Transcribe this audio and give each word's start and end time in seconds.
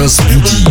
Разбуди. 0.00 0.64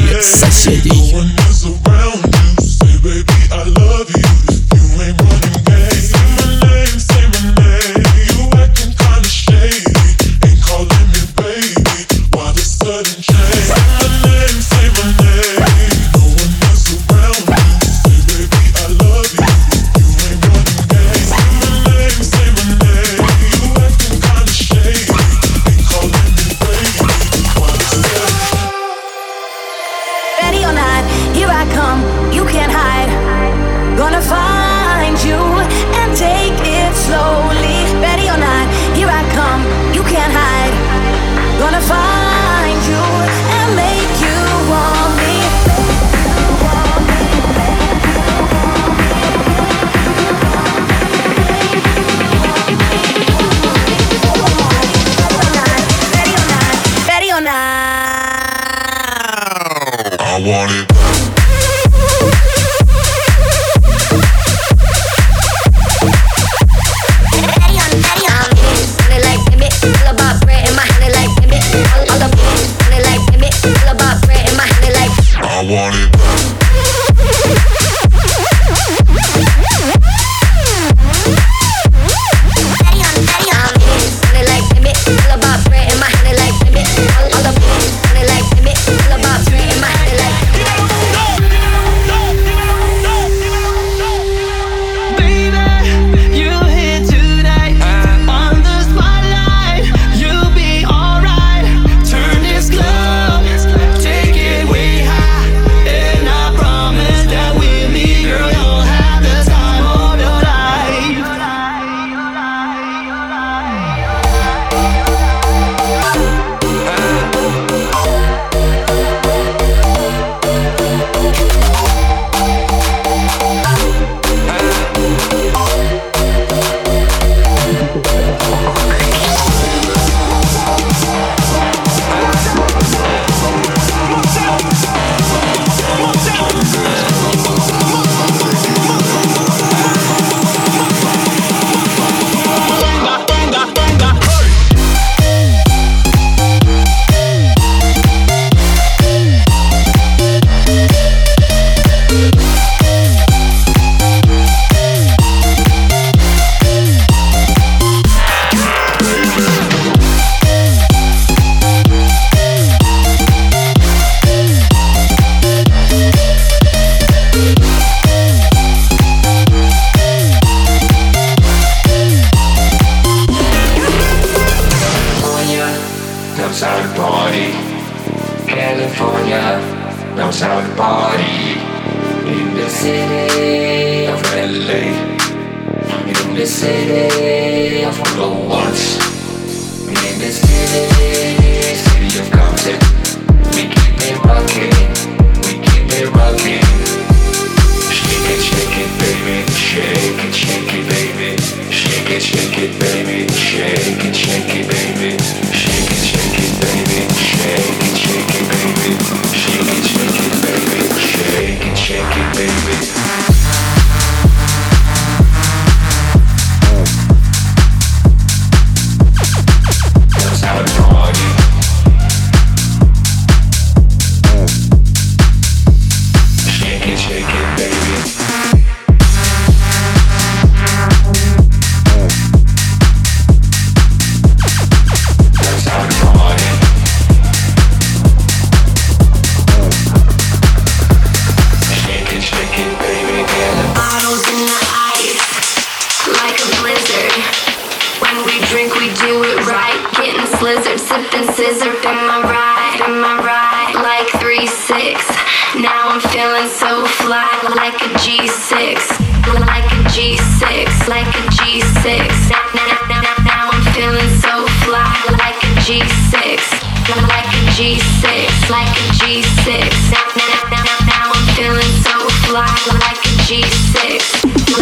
Like 267.60 267.68
a 267.68 267.76
G6, 267.76 268.50
like 268.50 268.68
a 268.68 268.88
G6. 268.96 269.92
Now, 269.92 270.08
now, 270.16 270.48
now, 270.50 270.78
now, 270.88 271.12
I'm 271.12 271.28
feeling 271.36 271.74
so 271.84 272.08
fly, 272.24 272.48
like 272.80 273.04
a 273.04 273.14
G6, 273.28 274.00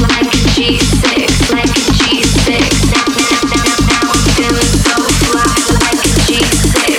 like 0.01 0.33
a 0.33 0.41
G6, 0.57 1.53
like 1.53 1.69
a 1.69 1.83
G6. 1.93 2.49
Now, 2.89 3.05
now, 3.13 3.43
now, 3.53 3.75
now, 3.85 4.09
I'm 4.09 4.25
feeling 4.33 4.73
so 4.81 4.97
fly, 5.29 5.45
like 5.77 6.01
a 6.01 6.13
G6, 6.25 6.89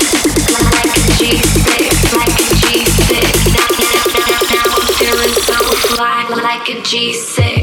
like 0.71 0.95
a 0.95 1.11
G6, 1.19 1.79
like 2.15 2.37
a 2.39 2.55
G6. 2.62 3.12
Now, 3.55 3.67
now, 3.83 3.99
now, 3.99 4.31
now, 4.31 4.43
now 4.55 4.69
I'm 4.77 4.87
feeling 4.95 5.35
so 5.35 5.59
fly, 5.89 6.27
like 6.31 6.69
a 6.69 6.81
G6. 6.81 7.58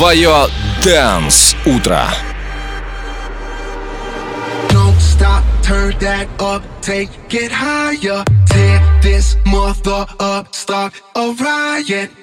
Твое 0.00 0.46
Дэнс 0.82 1.56
Утро. 1.64 2.02
Don't 4.68 5.00
stop, 5.00 5.42
turn 5.62 5.94
that 6.00 6.28
up, 6.40 6.62
take 6.82 7.10
it 7.30 7.52
higher. 7.52 8.24
Tear 8.46 9.00
this 9.02 9.36
mother 9.46 10.06
up, 10.18 10.54
start 10.54 10.92
a 11.14 11.32
riot. 11.32 12.19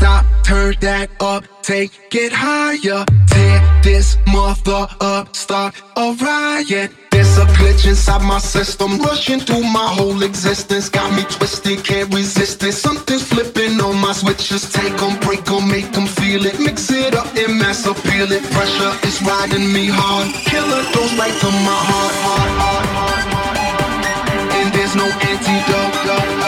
Stop, 0.00 0.24
turn 0.44 0.74
that 0.80 1.10
up, 1.20 1.44
take 1.60 1.92
it 2.14 2.32
higher. 2.32 3.04
Tear 3.28 3.80
this 3.82 4.16
mother 4.26 4.88
up, 4.98 5.36
start 5.36 5.74
a 5.94 6.16
riot. 6.16 6.90
There's 7.10 7.36
a 7.36 7.44
glitch 7.44 7.86
inside 7.86 8.22
my 8.22 8.38
system, 8.38 8.98
rushing 9.00 9.40
through 9.40 9.60
my 9.60 9.88
whole 9.92 10.22
existence. 10.22 10.88
Got 10.88 11.12
me 11.12 11.24
twisted, 11.24 11.84
can't 11.84 12.08
resist 12.14 12.62
it. 12.62 12.72
Something's 12.72 13.24
flipping 13.28 13.78
on 13.78 14.00
my 14.00 14.12
switches. 14.12 14.72
Take 14.72 14.96
them, 14.96 15.20
break 15.20 15.44
them, 15.44 15.68
make 15.68 15.92
them 15.92 16.06
feel 16.06 16.46
it. 16.46 16.58
Mix 16.58 16.90
it 16.90 17.14
up 17.14 17.28
and 17.36 17.58
mass 17.58 17.84
appeal 17.84 18.32
it. 18.32 18.42
Pressure 18.56 18.94
is 19.06 19.20
riding 19.20 19.70
me 19.70 19.84
hard. 19.92 20.32
Killer 20.48 20.82
goes 20.96 21.12
right 21.20 21.36
to 21.44 21.48
my 21.68 21.80
heart, 21.90 22.16
heart, 22.24 22.52
heart, 22.56 22.86
heart, 22.96 23.24
heart. 23.28 24.54
And 24.56 24.72
there's 24.72 24.96
no 24.96 25.04
antidote. 25.04 26.39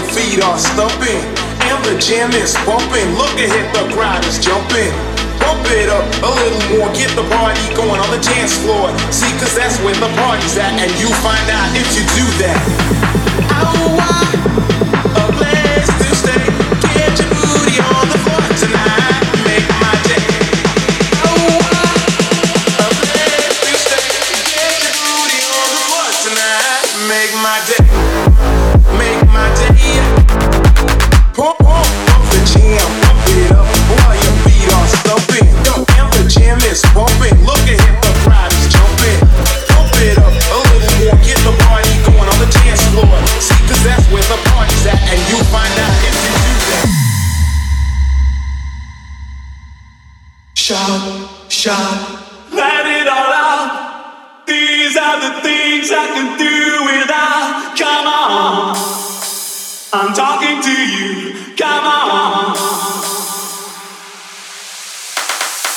your 0.00 0.08
feet 0.16 0.42
are 0.42 0.58
stumping. 0.58 1.20
And 1.68 1.78
the 1.84 1.96
jam 2.00 2.32
is 2.32 2.56
bumping. 2.64 3.08
Look 3.20 3.36
ahead, 3.36 3.68
the 3.74 3.84
crowd 3.92 4.24
is 4.24 4.38
jumping. 4.38 4.92
Bump 5.40 5.64
it 5.68 5.88
up 5.88 6.04
a 6.24 6.30
little 6.40 6.64
more, 6.76 6.88
get 6.92 7.10
the 7.16 7.26
party 7.36 7.60
going 7.74 8.00
on 8.00 8.10
the 8.10 8.20
dance 8.20 8.56
floor. 8.64 8.88
See, 9.10 9.32
cause 9.38 9.54
that's 9.54 9.78
where 9.80 9.94
the 9.94 10.10
party's 10.16 10.56
at, 10.56 10.72
and 10.72 10.92
you 11.00 11.08
find 11.20 11.46
out 11.48 11.68
if 11.76 11.88
you 11.96 12.04
do 12.16 12.26
that. 12.44 12.60
Oh, 13.62 14.59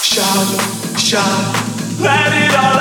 Shout, 0.03 0.99
shout, 0.99 1.99
let 1.99 2.33
it 2.33 2.55
all 2.55 2.72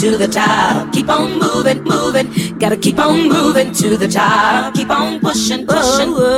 to 0.00 0.16
the 0.16 0.28
top. 0.28 0.92
Keep 0.92 1.08
on 1.08 1.40
moving, 1.40 1.82
moving. 1.82 2.56
Gotta 2.58 2.76
keep 2.76 2.98
on 3.00 3.28
moving 3.28 3.72
to 3.72 3.96
the 3.96 4.06
top. 4.06 4.72
Keep 4.74 4.90
on 4.90 5.18
pushing, 5.18 5.66
pushing. 5.66 6.10
Oh, 6.14 6.18
oh. 6.18 6.37